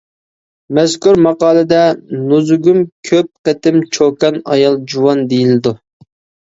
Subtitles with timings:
[0.77, 1.83] مەزكۇر ماقالىدە
[2.31, 5.81] نۇزۇگۇم كۆپ قېتىم «چوكان، ئايال، جۇۋان» دېيىلىدۇ.